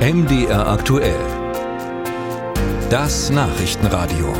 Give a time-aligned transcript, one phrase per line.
[0.00, 1.20] MDR aktuell.
[2.88, 4.32] Das Nachrichtenradio.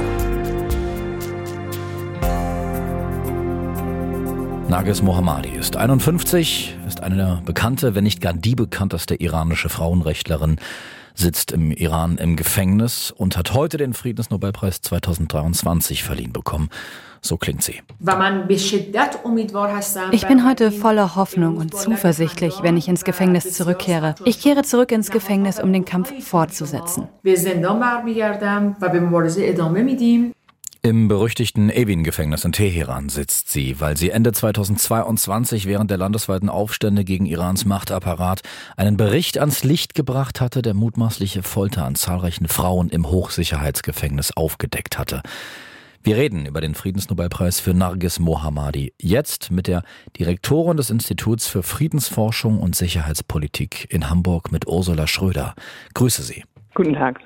[4.69, 10.57] Nagis Mohammadi ist 51, ist eine bekannte, wenn nicht gar die bekannteste iranische Frauenrechtlerin,
[11.21, 16.71] sitzt im Iran im Gefängnis und hat heute den Friedensnobelpreis 2023 verliehen bekommen.
[17.23, 17.83] So klingt sie.
[20.11, 24.15] Ich bin heute voller Hoffnung und zuversichtlich, wenn ich ins Gefängnis zurückkehre.
[24.25, 27.09] Ich kehre zurück ins Gefängnis, um den Kampf fortzusetzen.
[30.83, 37.05] Im berüchtigten Evin-Gefängnis in Teheran sitzt sie, weil sie Ende 2022 während der landesweiten Aufstände
[37.05, 38.41] gegen Irans Machtapparat
[38.79, 44.97] einen Bericht ans Licht gebracht hatte, der mutmaßliche Folter an zahlreichen Frauen im Hochsicherheitsgefängnis aufgedeckt
[44.97, 45.21] hatte.
[46.03, 48.95] Wir reden über den Friedensnobelpreis für Nargis Mohammadi.
[48.99, 49.83] Jetzt mit der
[50.19, 55.55] Direktorin des Instituts für Friedensforschung und Sicherheitspolitik in Hamburg mit Ursula Schröder.
[55.93, 56.43] Grüße Sie.
[56.73, 57.21] Guten Tag.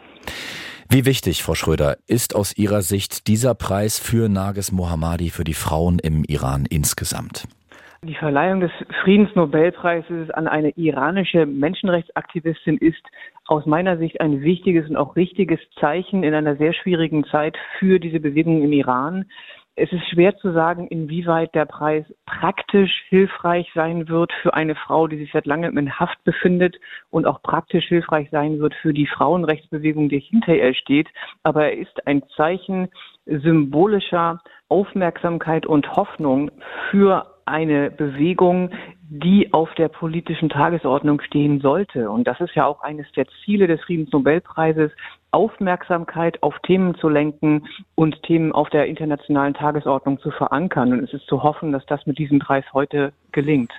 [0.91, 5.55] Wie wichtig, Frau Schröder, ist aus Ihrer Sicht dieser Preis für Nargis Mohammadi für die
[5.55, 7.49] Frauen im Iran insgesamt?
[8.03, 8.71] Die Verleihung des
[9.03, 13.03] Friedensnobelpreises an eine iranische Menschenrechtsaktivistin ist
[13.47, 17.99] aus meiner Sicht ein wichtiges und auch richtiges Zeichen in einer sehr schwierigen Zeit für
[17.99, 19.25] diese Bewegung im Iran.
[19.77, 25.09] Es ist schwer zu sagen, inwieweit der Preis praktisch hilfreich sein wird für eine Frau,
[25.09, 26.77] die sich seit langem in Haft befindet
[27.11, 31.09] und auch praktisch hilfreich sein wird für die Frauenrechtsbewegung, die hinter ihr steht.
[31.43, 32.89] Aber er ist ein Zeichen
[33.27, 36.53] symbolischer Aufmerksamkeit und Hoffnung
[36.91, 38.71] für eine Bewegung,
[39.09, 42.11] die auf der politischen Tagesordnung stehen sollte.
[42.11, 44.93] Und das ist ja auch eines der Ziele des Friedensnobelpreises,
[45.35, 50.93] Aufmerksamkeit auf Themen zu lenken und Themen auf der internationalen Tagesordnung zu verankern.
[50.93, 53.73] Und es ist zu hoffen, dass das mit diesem Preis heute gelingt.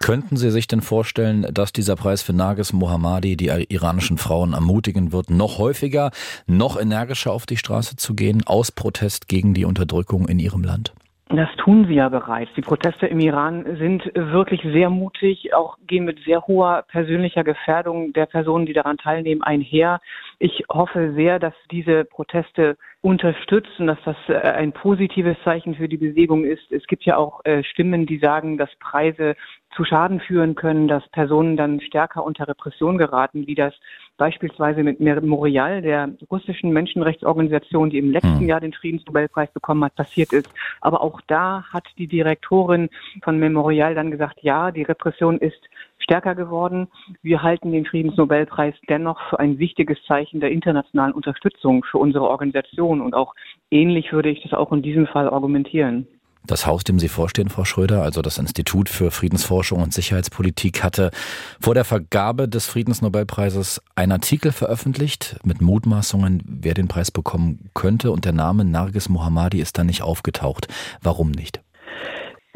[0.00, 5.12] Könnten Sie sich denn vorstellen, dass dieser Preis für Nagis Mohammadi die iranischen Frauen ermutigen
[5.12, 6.10] wird, noch häufiger,
[6.46, 10.92] noch energischer auf die Straße zu gehen, aus Protest gegen die Unterdrückung in ihrem Land?
[11.28, 12.52] Das tun sie ja bereits.
[12.54, 18.12] Die Proteste im Iran sind wirklich sehr mutig, auch gehen mit sehr hoher persönlicher Gefährdung
[18.12, 20.00] der Personen, die daran teilnehmen, einher.
[20.38, 25.96] Ich hoffe sehr, dass diese Proteste unterstützen, dass das äh, ein positives Zeichen für die
[25.96, 26.70] Bewegung ist.
[26.70, 29.34] Es gibt ja auch äh, Stimmen, die sagen, dass Preise
[29.74, 33.74] zu Schaden führen können, dass Personen dann stärker unter Repression geraten, wie das
[34.16, 38.48] beispielsweise mit Memorial, der russischen Menschenrechtsorganisation, die im letzten hm.
[38.48, 40.48] Jahr den Friedensnobelpreis bekommen hat, passiert ist.
[40.80, 42.88] Aber auch da hat die Direktorin
[43.22, 45.60] von Memorial dann gesagt, ja, die Repression ist
[45.98, 46.88] stärker geworden.
[47.22, 53.00] Wir halten den Friedensnobelpreis dennoch für ein wichtiges Zeichen der internationalen Unterstützung für unsere Organisation.
[53.00, 53.34] Und auch
[53.70, 56.06] ähnlich würde ich das auch in diesem Fall argumentieren.
[56.46, 61.10] Das Haus, dem Sie vorstehen, Frau Schröder, also das Institut für Friedensforschung und Sicherheitspolitik, hatte
[61.58, 68.10] vor der Vergabe des Friedensnobelpreises einen Artikel veröffentlicht mit Mutmaßungen, wer den Preis bekommen könnte.
[68.10, 70.68] Und der Name Nargis Mohammadi ist dann nicht aufgetaucht.
[71.00, 71.62] Warum nicht?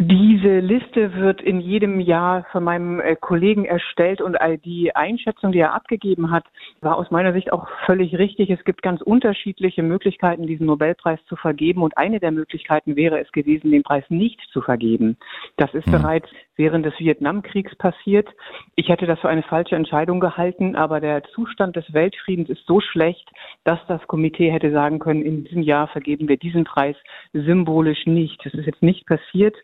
[0.00, 5.58] Diese Liste wird in jedem Jahr von meinem äh, Kollegen erstellt und die Einschätzung, die
[5.58, 6.44] er abgegeben hat,
[6.80, 8.48] war aus meiner Sicht auch völlig richtig.
[8.48, 13.32] Es gibt ganz unterschiedliche Möglichkeiten, diesen Nobelpreis zu vergeben und eine der Möglichkeiten wäre es
[13.32, 15.16] gewesen, den Preis nicht zu vergeben.
[15.56, 15.92] Das ist mhm.
[15.92, 18.28] bereits während des Vietnamkriegs passiert.
[18.76, 22.80] Ich hätte das für eine falsche Entscheidung gehalten, aber der Zustand des Weltfriedens ist so
[22.80, 23.28] schlecht,
[23.68, 26.96] dass das Komitee hätte sagen können, in diesem Jahr vergeben wir diesen Preis
[27.34, 28.40] symbolisch nicht.
[28.42, 29.54] Das ist jetzt nicht passiert.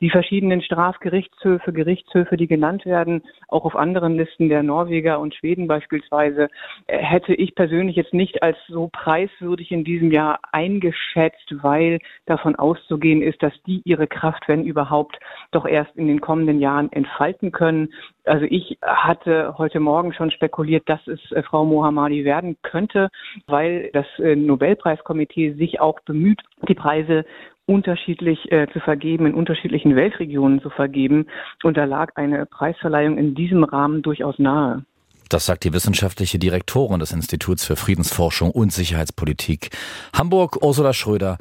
[0.00, 5.66] Die verschiedenen Strafgerichtshöfe, Gerichtshöfe, die genannt werden, auch auf anderen Listen der Norweger und Schweden
[5.66, 6.48] beispielsweise,
[6.86, 12.54] äh, hätte ich persönlich jetzt nicht als so preiswürdig in diesem Jahr eingeschätzt, weil davon
[12.54, 15.18] auszugehen ist, dass die ihre Kraft, wenn überhaupt,
[15.50, 17.88] doch erst in den kommenden Jahren entfalten können.
[18.26, 23.08] Also ich hatte heute Morgen schon spekuliert, dass es äh, Frau Mohammadi werden könnte,
[23.46, 27.24] weil das äh, Nobelpreiskomitee sich auch bemüht, die Preise
[27.66, 31.26] unterschiedlich äh, zu vergeben, in unterschiedlichen Weltregionen zu vergeben.
[31.62, 34.84] Und da lag eine Preisverleihung in diesem Rahmen durchaus nahe.
[35.28, 39.70] Das sagt die wissenschaftliche Direktorin des Instituts für Friedensforschung und Sicherheitspolitik
[40.12, 41.38] Hamburg, Ursula Schröder,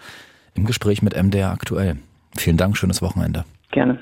[0.54, 1.98] im Gespräch mit MDR aktuell.
[2.38, 3.46] Vielen Dank, schönes Wochenende.
[3.72, 4.00] Gerne.